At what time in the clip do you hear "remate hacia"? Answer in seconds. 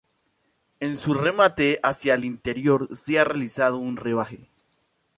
1.13-2.15